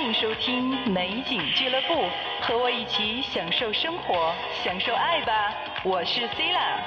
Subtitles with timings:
[0.00, 2.08] 欢迎收听美景俱乐部，
[2.40, 4.34] 和我一起享受生活，
[4.64, 5.54] 享受爱吧！
[5.84, 6.82] 我是 C 啦。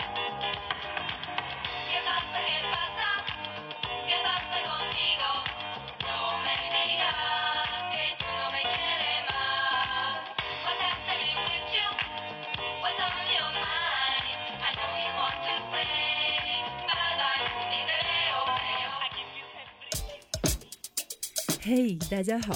[21.65, 22.53] 嘿，大家好，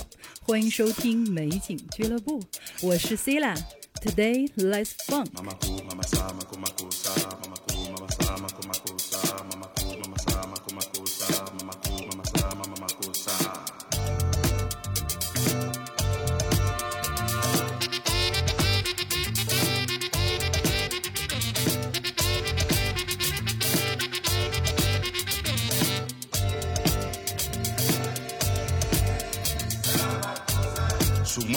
[0.47, 2.41] 欢迎收听美景俱乐部，
[2.81, 3.53] 我是 C 啦。
[4.01, 5.25] Today let's fun。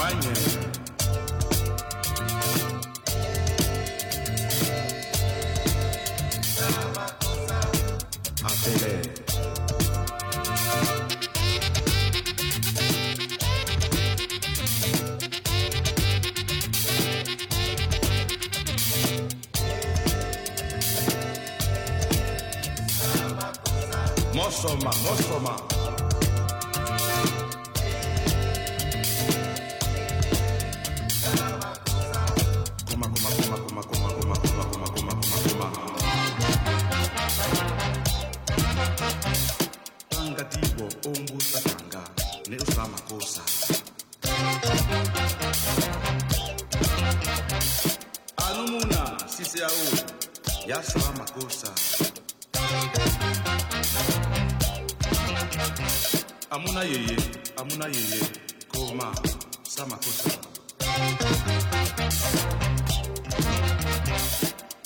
[0.01, 0.50] Mañana.
[58.91, 59.13] Koma
[59.63, 60.31] sama kosa.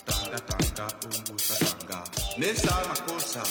[0.07, 2.05] Tanga tanga umbusa tanga
[2.39, 3.43] ne sama kosa.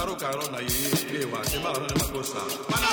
[0.00, 2.40] maruka rona ye ewa simaro ne makosa
[2.70, 2.88] mana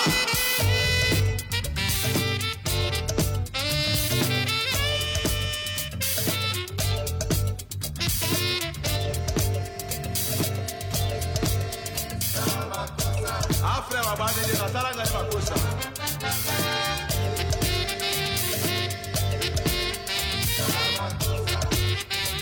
[13.73, 15.55] afre babandeli natalanga ne bakosa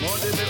[0.01, 0.43] mondeme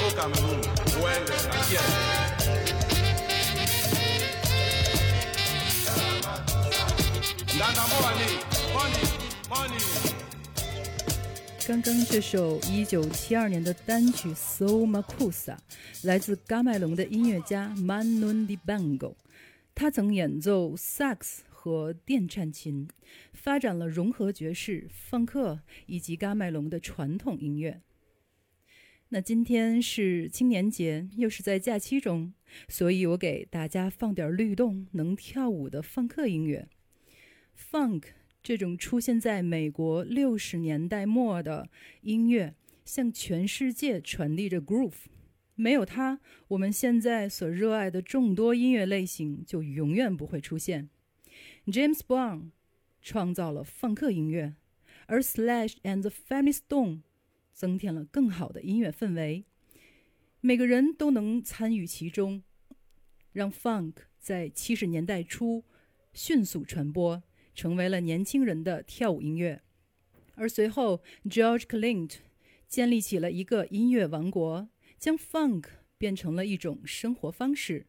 [11.68, 15.58] 刚刚这首1972年的单曲《So Makusa》
[16.04, 19.16] 来自嘎麦隆的音乐家 Manu Dibango，
[19.74, 22.88] 他曾演奏萨克斯和电颤琴，
[23.34, 27.82] 发展了融合爵士、放克以及嘎麦隆的传统音乐。
[29.10, 32.34] 那今天是青年节，又是在假期中，
[32.70, 36.68] 所以我给大家放点律动、能跳舞的放克音乐。
[37.58, 38.04] Funk
[38.44, 41.70] 这种出现在美国六十年代末的
[42.02, 42.54] 音乐，
[42.84, 45.06] 向全世界传递着 groove。
[45.56, 46.20] 没有它，
[46.50, 50.90] 我们现在所热爱的众多音乐类型就永远不会出现。
[51.66, 52.52] James Brown
[53.02, 54.56] 创造了放克音乐，
[55.08, 57.02] 而 Slash and the Family Stone
[57.54, 59.46] 增添了更好的音乐氛围。
[60.42, 62.44] 每个人都能参与其中，
[63.32, 65.64] 让 Funk 在七十年代初
[66.14, 67.24] 迅速传播，
[67.56, 69.64] 成为了年轻人的跳舞音乐。
[70.36, 72.18] 而随后，George Clint
[72.68, 74.70] 建立起了一个音乐王国。
[74.98, 75.66] 将 funk
[75.98, 77.86] 变成了一种生活方式，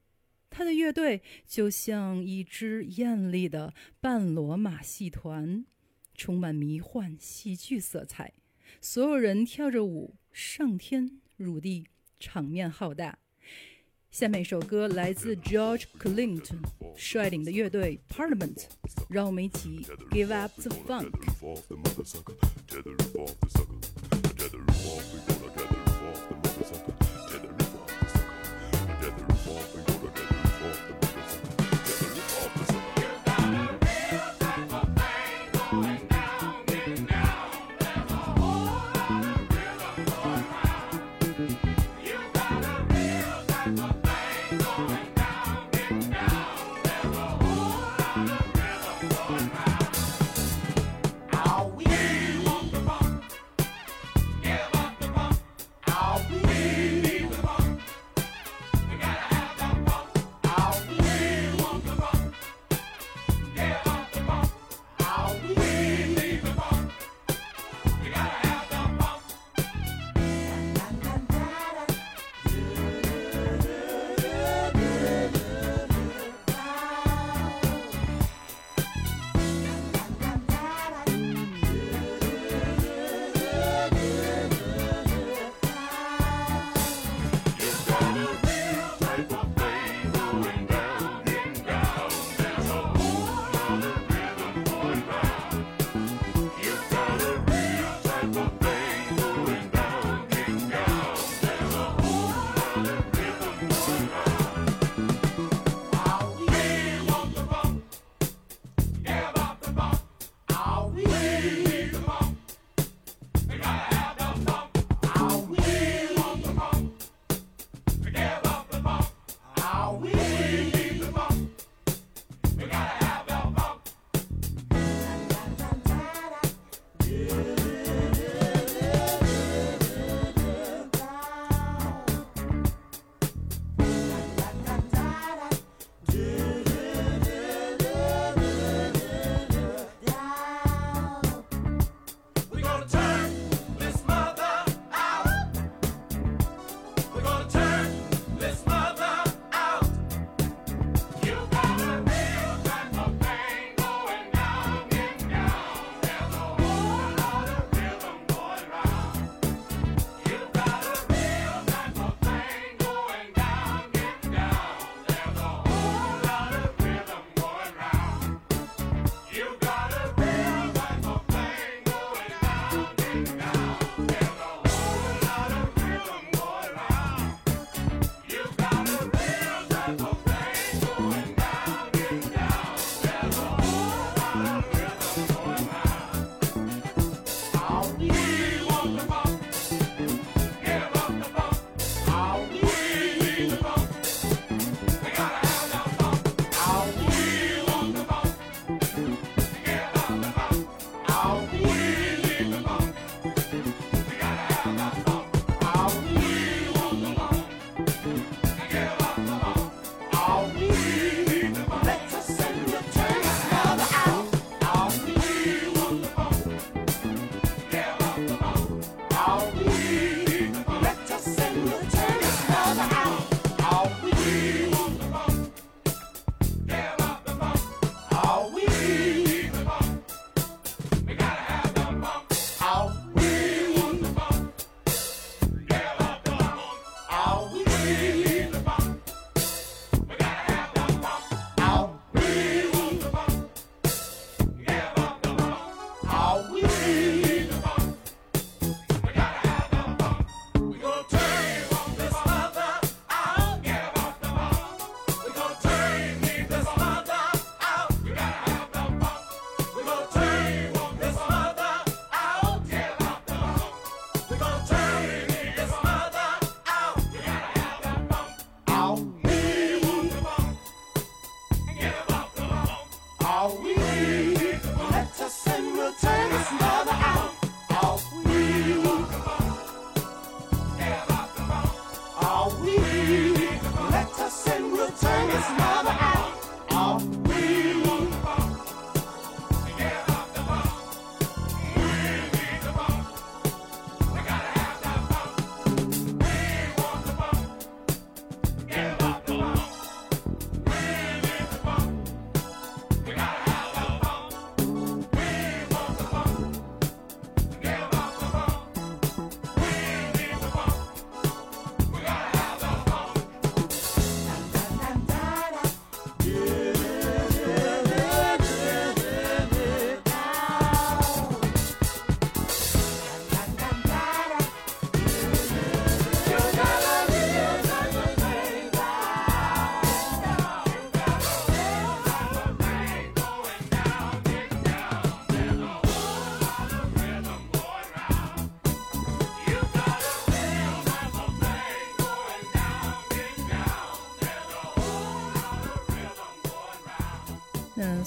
[0.50, 5.64] 他的乐队就像一支艳丽的半裸马戏团，
[6.14, 8.34] 充满迷幻戏剧色彩。
[8.80, 11.86] 所有人跳着舞，上天入地，
[12.18, 13.18] 场面浩大。
[14.15, 16.59] 下面一首歌来自 George Clinton
[16.95, 18.65] 率领的乐队 Parliament，
[19.09, 21.75] 让我们一起 Give Up the Funk。Give up the
[23.47, 23.71] funk.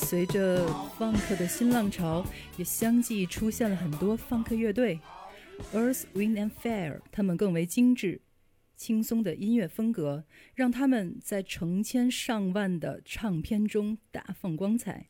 [0.10, 2.26] 随着 funk 的新浪潮，
[2.58, 5.00] 也相继出现了很多 funk 乐队。
[5.72, 8.20] Earth, Wind and Fire，他们更为精致、
[8.76, 10.26] 轻松的音乐风格，
[10.56, 15.10] 让他们在成千上万的唱片中大放光彩。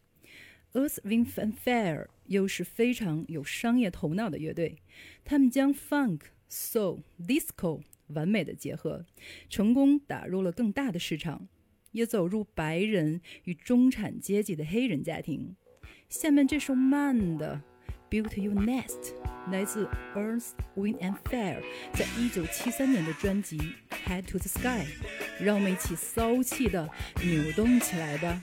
[0.74, 4.82] Earth, Wind and Fire 又是非常有商业头脑的乐队，
[5.24, 9.06] 他们将 funk、soul、disco 完美的结合，
[9.48, 11.48] 成功打入了更大的市场。
[11.92, 15.56] 也走入白人与中产阶级的黑人家庭。
[16.10, 17.62] 下面这首慢的
[18.12, 19.14] 《Built Your Nest》
[19.52, 21.62] 来自 Earth, Wind and Fire，
[21.94, 23.58] 在一九七三年的专辑
[24.06, 24.86] 《Head to the Sky》，
[25.44, 26.90] 让我们一起骚气的
[27.24, 28.42] 扭动起来吧。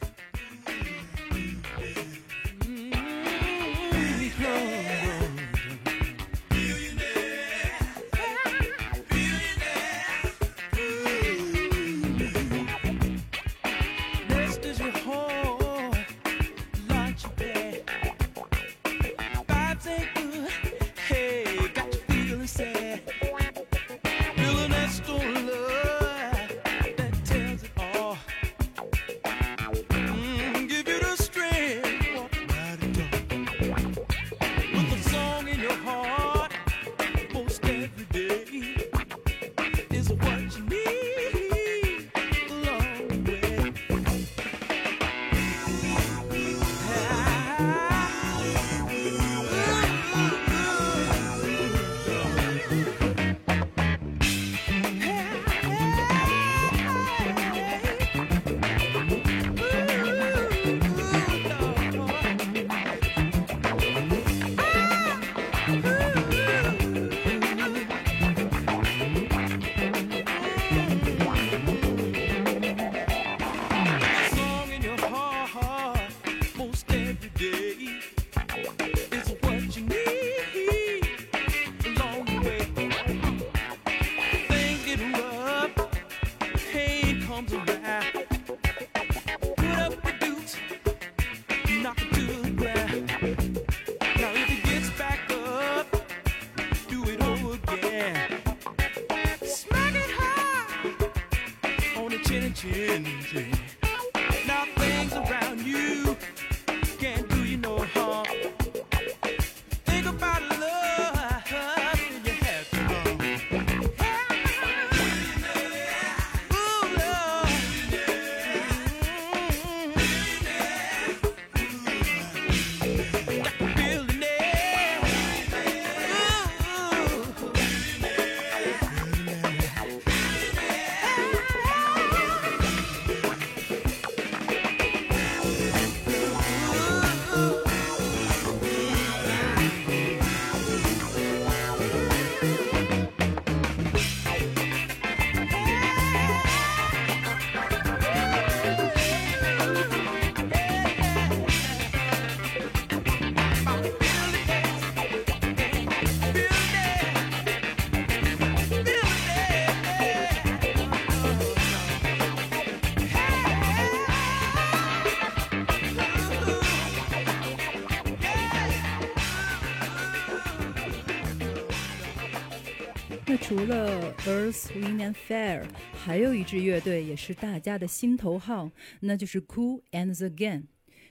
[173.56, 178.70] 除了 Earth, Wind and Fire，还有一支乐队也是大家的心头好，
[179.00, 180.64] 那就是 Cool and the Gang。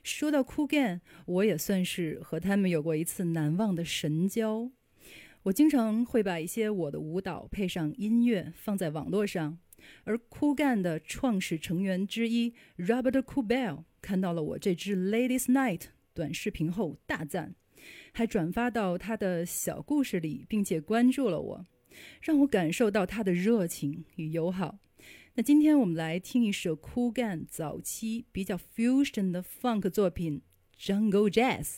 [0.04, 4.70] 说到 Cool Gang，我也算是和他们有过一次难忘的神交。
[5.42, 9.58] 我经常会把一些我的舞蹈配上音乐放在网络上，
[10.04, 17.56] 而 Cool Gang 的创始成员之一 Robert Coolbell 看到了我这支 Ladies Night 短视频后大赞，
[18.14, 21.66] 还转发到他的小故事里，并且关注了我。
[22.22, 24.80] 让我感受到他的热情与友好。
[25.36, 30.42] 那今天我们来听一首 Cool Gang 早期比较 fusion 的 funk 作品
[30.82, 31.76] 《Jungle Jazz》。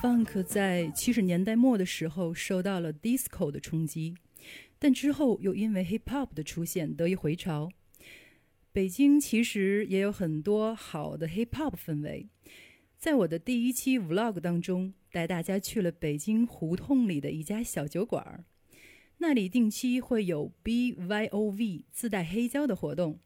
[0.00, 4.14] ，funk 在七十年代末的时候受到了 disco 的冲击，
[4.78, 7.68] 但之后又因为 hip hop 的出现得以回潮。
[8.72, 12.28] 北京其实也有很多好的 hip hop 氛围。
[12.96, 18.44] 在我的第一期 vlog 当中，带大家去了北京胡同里的一家小酒馆儿，
[19.18, 23.18] 那里定期会有 BYOV 自带黑胶的活动。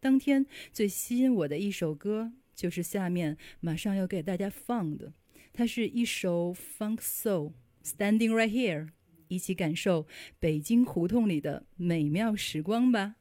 [0.00, 5.12] 当天最吸引我的一首歌，就是下面马上要给大家放的，
[5.56, 8.88] 它是一首 funk soul standing right here，
[9.28, 10.06] 一起感受
[10.38, 13.14] 北京胡同里的美妙时光吧。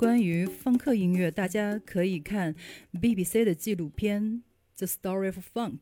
[0.00, 2.56] 关于放克音乐，大家可以看
[2.90, 4.22] BBC 的纪录片
[4.78, 5.78] 《The Story of Funk》，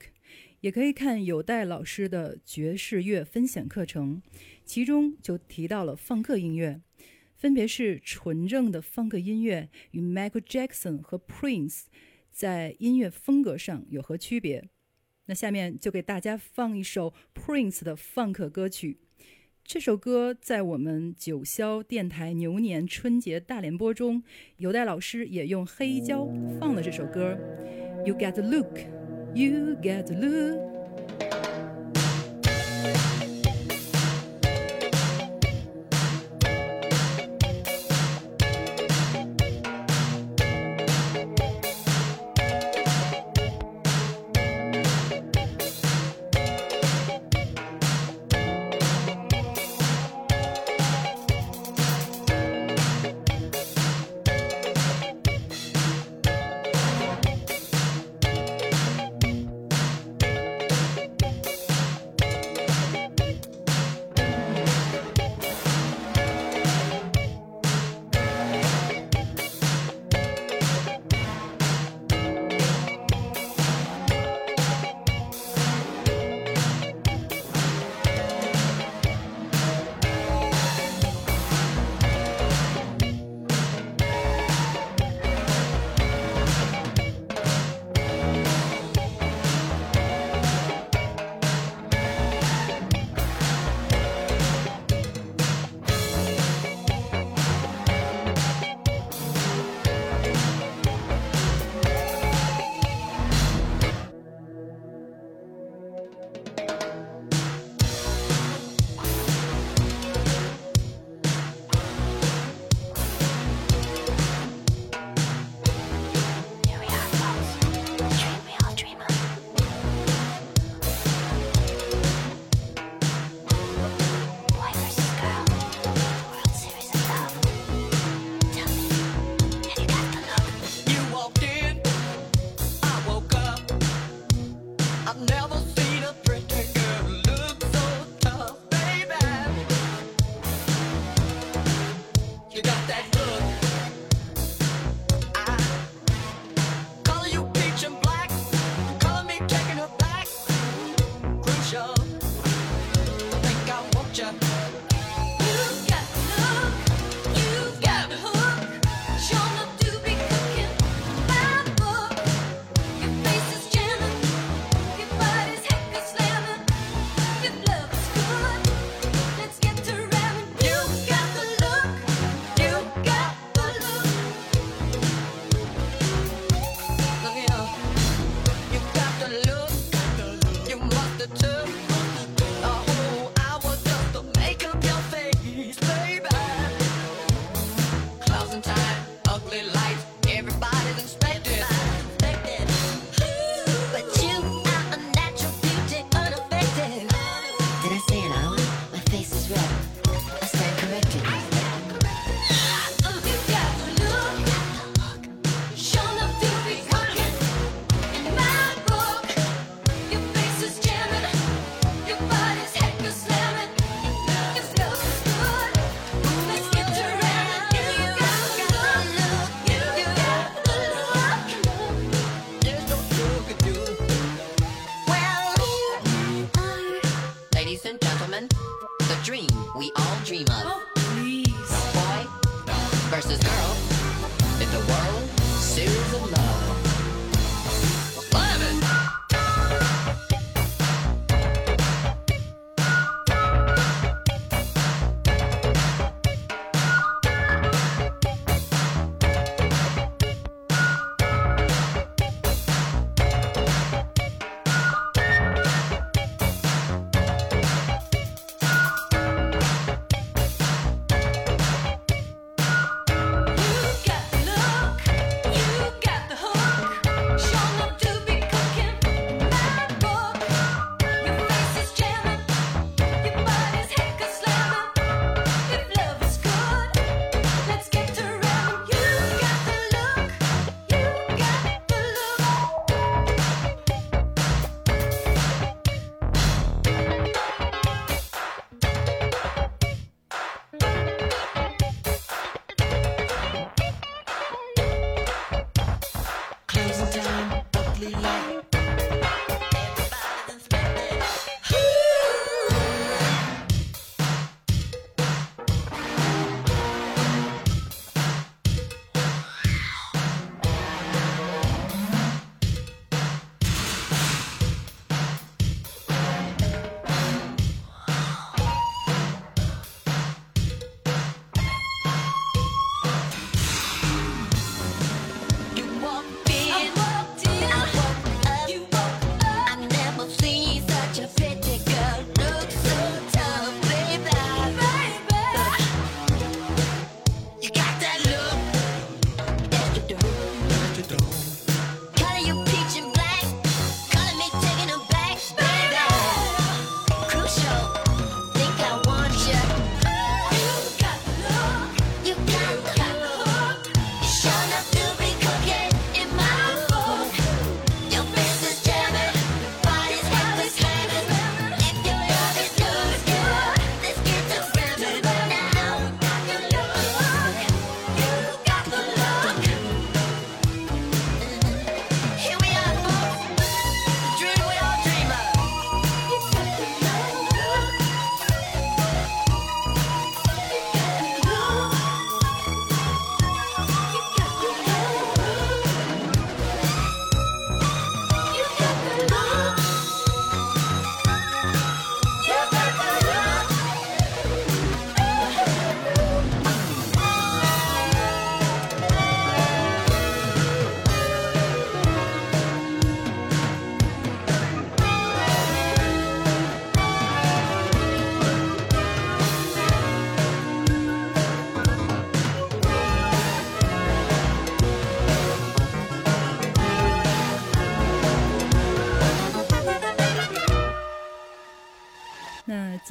[0.58, 4.20] 也可以看有代老师的爵士乐分享课程，
[4.64, 6.80] 其中就提到了放克音乐，
[7.36, 11.84] 分别是纯正的放克音乐与 Michael Jackson 和 Prince
[12.32, 14.68] 在音乐风格上有何区别。
[15.26, 18.98] 那下面就给大家放一首 Prince 的放克歌曲。
[19.68, 24.22] 这首歌在我们九霄电台牛年春节大联播中，
[24.56, 26.26] 有代老师也用黑胶
[26.58, 27.36] 放了这首歌。
[28.06, 28.78] You get the look,
[29.34, 30.67] you get the look。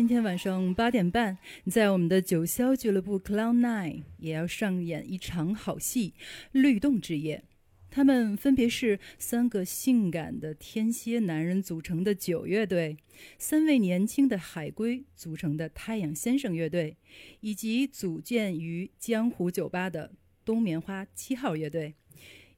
[0.08, 1.38] 今天晚上八点半，
[1.70, 6.14] 在我们的九霄俱乐部 Cloud Nine 也要上演一场好戏
[6.54, 7.44] 《律动之夜》。
[7.90, 12.96] 他们分别是三个性感的天蝎男人组成的九乐队，
[13.38, 16.96] 三位年轻的海龟组成的太阳先生乐队，
[17.42, 20.14] 以及组建于江湖酒吧的
[20.46, 21.96] 冬棉花七号乐队。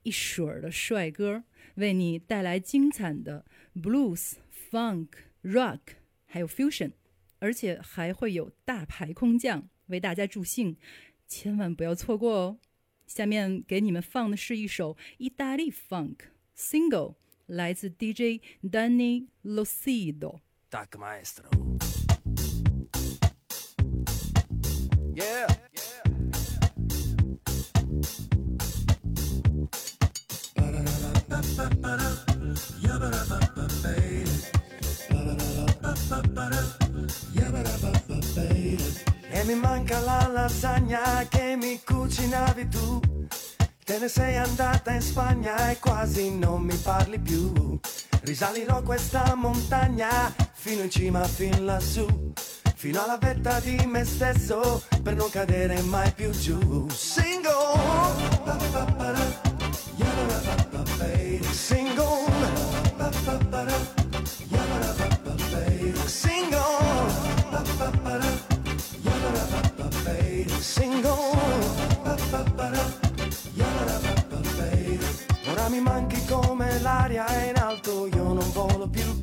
[0.04, 1.42] 一水儿的帅哥
[1.74, 3.44] 为你带来精彩的
[3.74, 4.34] blues、
[4.70, 5.08] funk、
[5.42, 5.80] rock，
[6.26, 6.92] 还有 fusion，
[7.40, 10.76] 而且还会有大牌空降为大家助兴，
[11.26, 12.58] 千万不要错过哦。
[13.06, 16.16] 下面给你们放的是一首意大利 funk
[16.56, 17.16] single，
[17.46, 20.38] 来自 DJ Danny losido。
[39.32, 43.00] E mi manca la lasagna che mi cucinavi tu.
[43.84, 47.78] Te ne sei andata in Spagna e quasi non mi parli più.
[48.22, 52.06] Risalirò questa montagna fino in cima, fin lassù.
[52.74, 56.88] Fino alla vetta di me stesso per non cadere mai più giù.
[56.88, 58.99] Single.
[76.80, 79.20] L'aria e in alto io non volo più.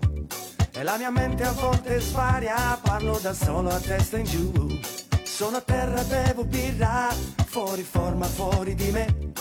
[0.72, 4.80] E la mia mente a volte svaria, parlo da solo a testa in giù.
[5.24, 7.10] Sono a terra, bevo birra,
[7.46, 9.34] fuori forma, fuori di me.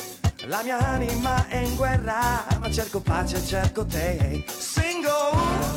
[0.47, 4.45] La mia anima è in guerra, ma cerco pace, cerco te.
[4.47, 5.75] Single.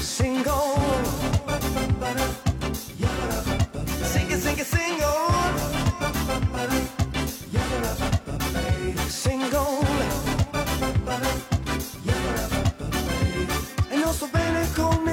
[0.00, 2.35] Single.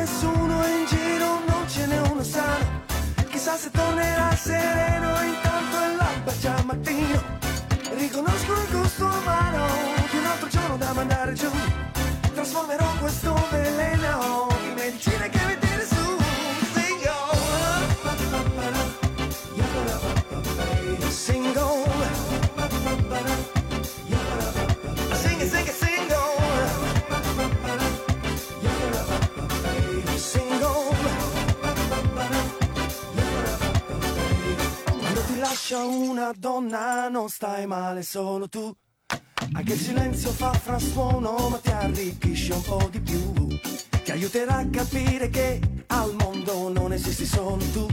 [0.04, 2.82] Nessuno in giro, non ce n'è uno sano.
[3.30, 7.22] Chissà se tornerà sereno, intanto è l'alba già mattino.
[7.96, 9.66] Riconosco il gusto amaro
[10.12, 11.50] di un altro giorno da mandare giù.
[12.34, 15.63] Trasformerò questo veleno in medicina che mi
[35.74, 38.72] lascia una donna non stai male solo tu.
[39.54, 43.48] Anche il silenzio fa frastuono ma ti arricchisce un po' di più.
[44.04, 47.88] Ti aiuterà a capire che al mondo non esisti solo tu.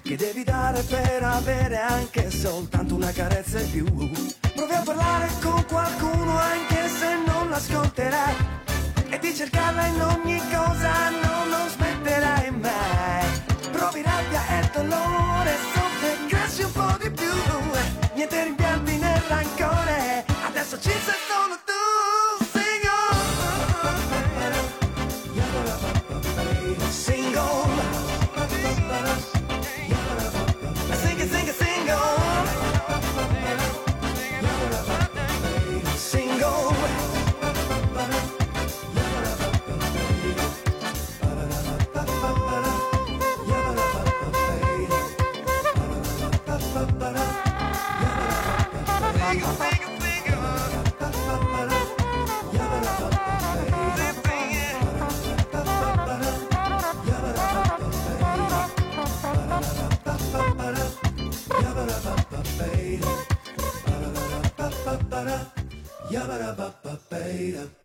[0.00, 3.84] Che devi dare per avere anche soltanto una carezza in più.
[4.54, 8.34] Provi a parlare con qualcuno anche se non l'ascolterai.
[9.10, 13.26] E di cercarla in ogni cosa no, non smetterai mai.
[13.72, 16.97] Provi rabbia e dolore, soffe, cresci un po'
[18.18, 21.56] niente rimpianti nell'ancore, adesso ci sono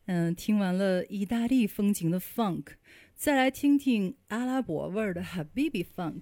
[0.06, 2.68] 嗯，听完了意大利风情的 funk，
[3.16, 6.22] 再来听听阿拉伯味儿的 Habibi Funk。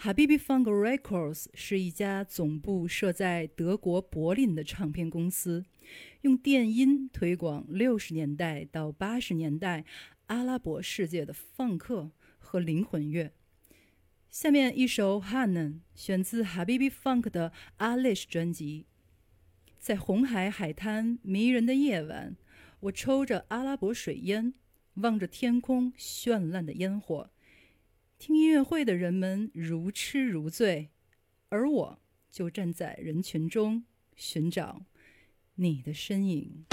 [0.00, 5.64] Habibi Funk Records 是一家总部设在德国柏林的唱片公司，
[6.22, 9.84] 用电音推广六十年代到八十年代
[10.26, 13.32] 阿拉伯世界的放克和灵魂乐。
[14.28, 18.86] 下面一首《Hanan》选自 Habibi Funk 的 Alish 专辑。
[19.82, 22.36] 在红海海滩迷人的夜晚，
[22.78, 24.54] 我抽着阿拉伯水烟，
[24.94, 27.28] 望着天空绚烂的烟火，
[28.16, 30.90] 听音乐会的人们如痴如醉，
[31.48, 31.98] 而我
[32.30, 34.86] 就站在人群中寻找
[35.56, 36.64] 你的身影。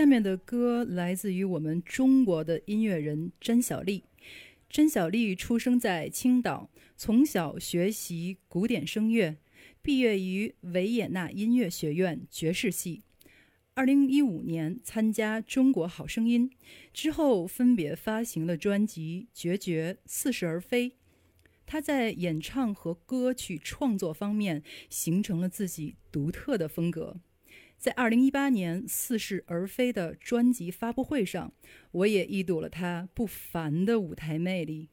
[0.00, 4.04] 下面的歌来自于我们中国的音乐人甄小丽。
[4.70, 9.36] 甄小丽出生在青岛，从小学习古典声乐，
[9.82, 13.02] 毕业于维也纳音乐学院爵士系。
[13.74, 16.48] 二零一五年参加《中国好声音》
[16.94, 20.88] 之后，分别发行了专辑《决绝》《似是而非》。
[21.66, 27.20] 她在演唱和歌曲创作方面形成了自己独特的风格。
[27.80, 31.50] 在二零一八年《似是而非》的专辑发布会上，
[31.92, 34.90] 我也一睹了他不凡的舞台魅力。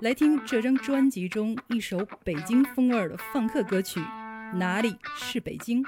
[0.00, 4.00] 来听这张专辑中一首北京风味的放客歌曲
[4.56, 5.84] 《哪里是北京》。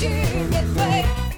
[0.00, 1.29] 轻松去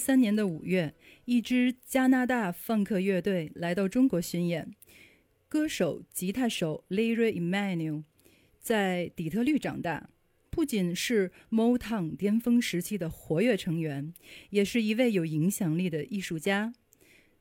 [0.00, 0.94] 三年的五月，
[1.26, 4.74] 一支加拿大放克乐队来到中国巡演。
[5.46, 8.04] 歌手、吉他手 Leroy Emanuel
[8.58, 10.08] 在底特律长大，
[10.48, 14.14] 不仅是 Motown 巅峰时期的活跃成员，
[14.48, 16.72] 也是一位有影响力的艺术家。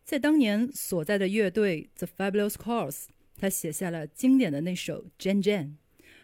[0.03, 3.05] 在当年所在的乐队 The Fabulous Cats，
[3.37, 5.63] 他写下了经典的那首《Jan Jan》。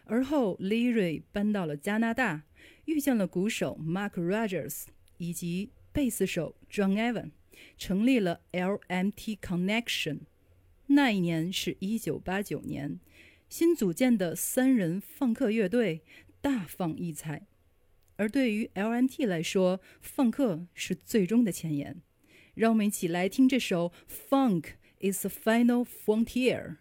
[0.04, 2.44] 而后，Leroy 搬到了加拿大，
[2.84, 5.72] 遇见了鼓手 Mark Rogers 以及。
[5.96, 7.32] 贝斯手 john evan
[7.78, 10.20] 成立了 lmt connection
[10.88, 13.00] 那一年是一九八九年。
[13.48, 16.04] 新组建的三人放客乐队
[16.42, 17.48] 大放异彩。
[18.18, 22.02] 而对于 lmt 来说放客是最终的前沿。
[22.56, 23.94] 让我们一起来听这首
[24.30, 26.76] funk is the final frontier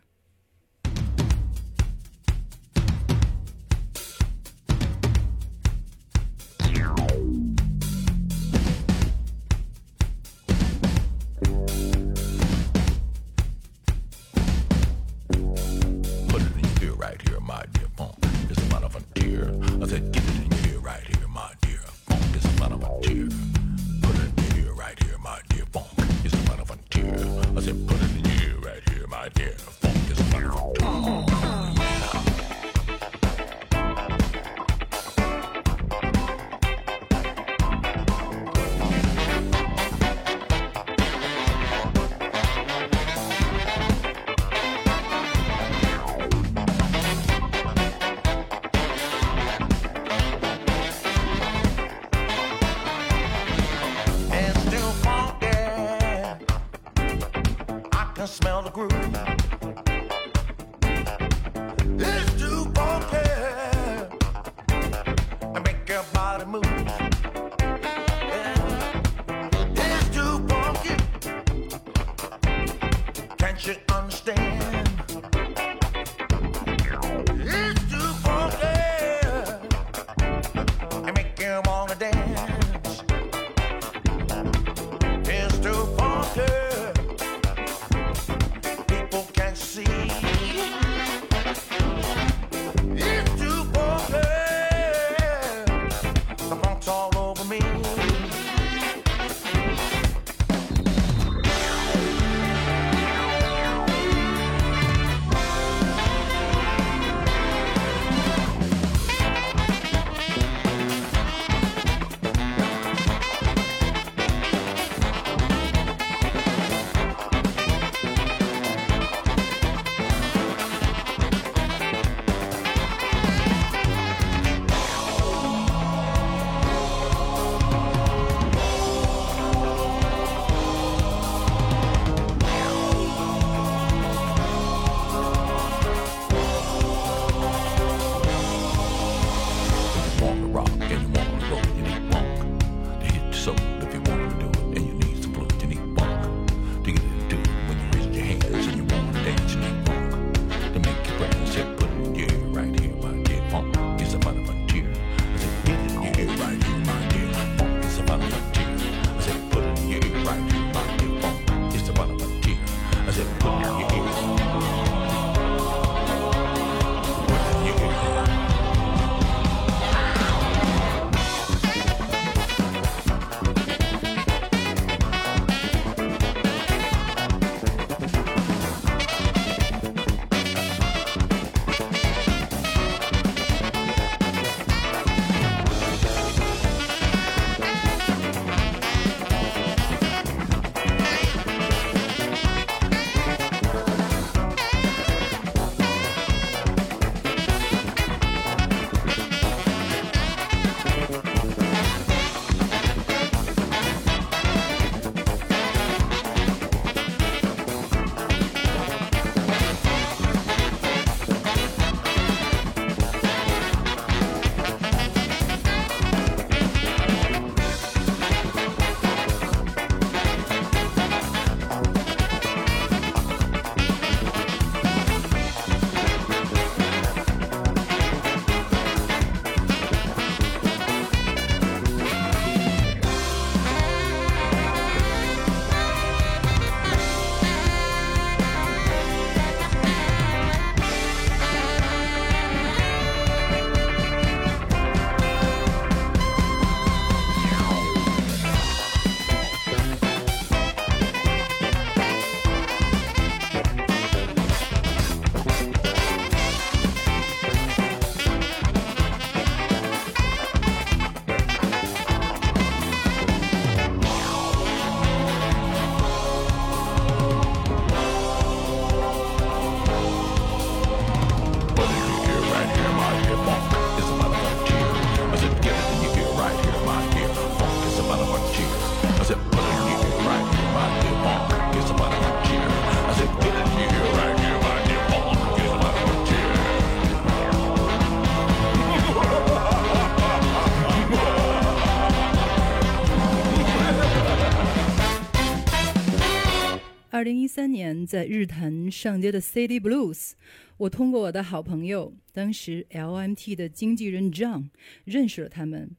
[298.15, 300.35] 在日坛上街的 City Blues，
[300.77, 304.69] 我通过我的好朋友，当时 LMT 的经纪人 John
[305.05, 305.97] 认识了他们。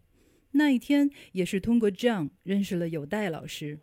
[0.51, 3.80] 那一天也是通过 John 认识了有代老师。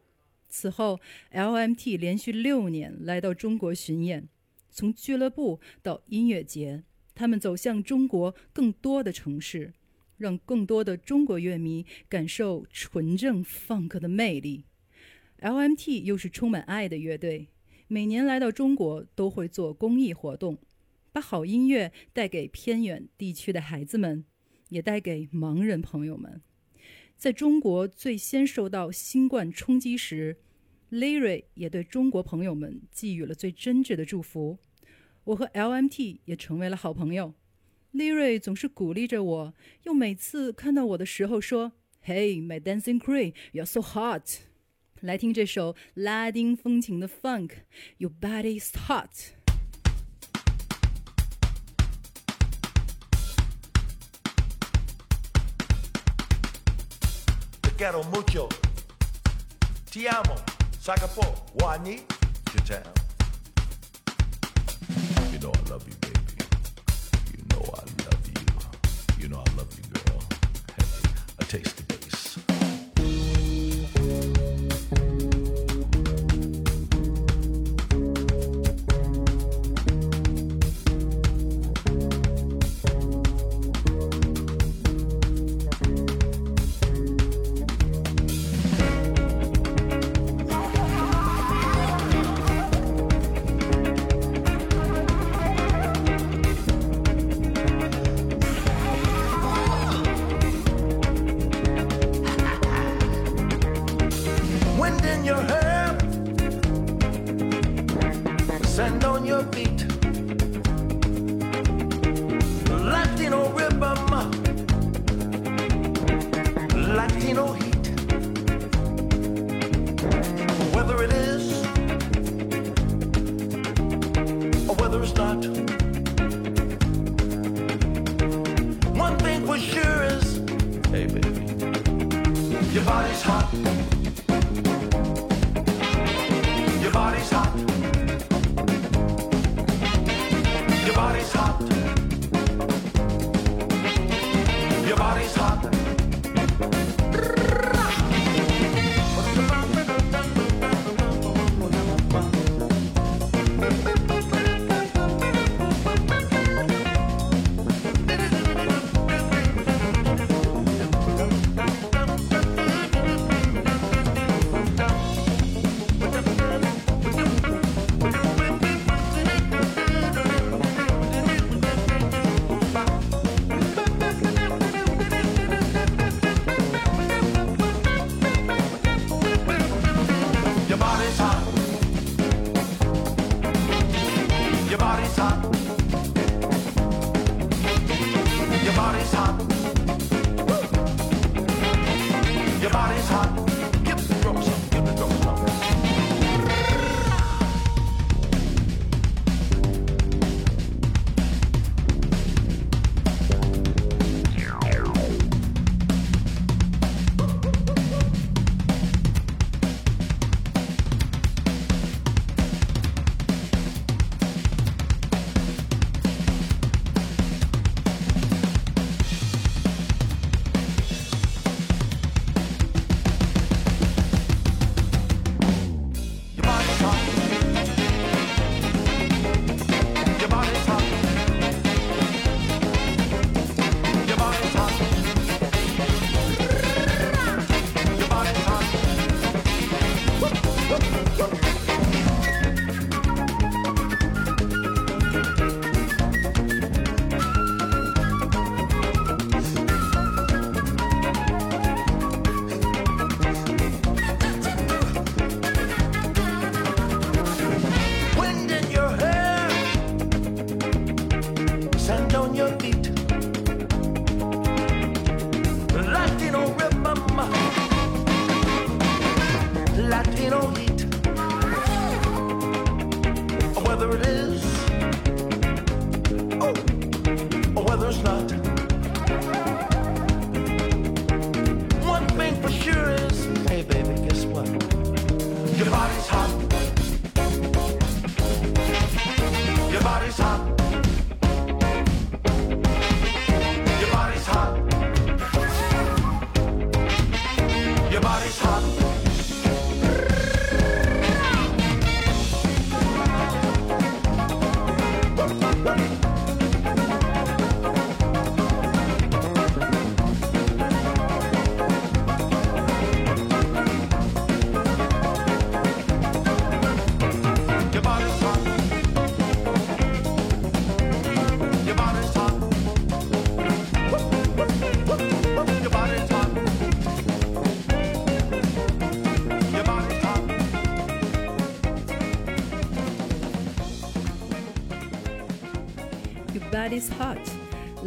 [0.48, 0.98] 此后
[1.30, 4.26] ，LMT 连续六年来到中国巡演，
[4.70, 9.74] 从俱乐部到音乐节，他们走向中国更多的城市，
[10.16, 14.64] 让更多的中国乐迷感受纯正 funk 的魅力。
[15.42, 17.48] LMT 又是充满爱的乐队，
[17.92, 20.56] 每年来到中国都会做公益活动，
[21.12, 24.24] 把好音乐带给偏远地区的孩子们，
[24.70, 26.40] 也带给盲人朋友们。
[27.18, 30.38] 在中国最先受到新冠冲击时
[30.90, 34.56] ，Larry 也对中国朋友们寄予了最真挚的祝福。
[35.24, 37.34] 我和 LMT 也成为了好朋友。
[37.92, 41.72] Larry 总是鼓励着我，又每次看到我的时候说
[42.06, 44.24] ：“Hey, my dancing queen, you're so hot。”
[45.01, 49.35] 来听这首拉丁风情的 Funk，Your body's hot。
[57.61, 58.49] Te quiero mucho.
[59.91, 60.35] Ti amo.
[60.81, 61.23] Sakapo.
[61.59, 62.01] Wani.
[62.65, 62.83] Jatam.
[65.31, 66.43] You know I love you, baby.
[67.37, 69.21] You know I love you.
[69.21, 70.23] You know I love you, girl.
[70.75, 70.85] Hey,
[71.39, 71.80] a taste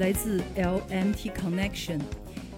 [0.05, 1.99] 来自 LMT Connection。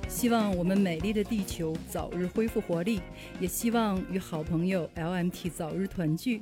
[0.09, 2.99] 希望我们美丽的地球早日恢复活力，
[3.39, 6.41] 也希望与好朋友 LMT 早日团聚。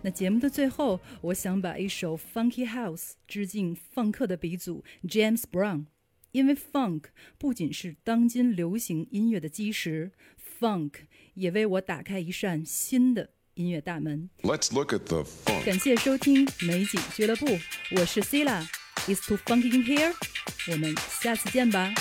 [0.00, 5.84] 那节目的最后，我想把一首 Funky House 致敬放克的鼻祖 James Brown，
[6.32, 7.02] 因为 Funk
[7.36, 10.12] 不仅是当今流行音乐的基石
[10.58, 10.92] ，Funk
[11.34, 14.30] 也为我打开一扇新的音乐大门。
[14.40, 15.66] Let's look at the funk.
[15.66, 17.46] 感谢收听美景俱乐部，
[17.94, 18.77] 我是 Sila，Is
[19.25, 20.13] too funky in here，
[20.71, 21.93] 我们下次见吧。